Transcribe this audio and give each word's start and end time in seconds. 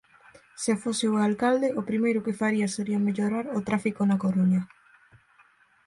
"Se 0.63 0.73
fose 0.83 1.05
o 1.13 1.21
alcalde 1.27 1.67
o 1.79 1.81
primeiro 1.89 2.23
que 2.25 2.37
faría 2.41 2.67
sería 2.75 3.03
mellorar 3.07 3.45
o 3.57 3.59
tráfico 3.67 4.01
na 4.05 4.19
Coruña" 4.23 4.61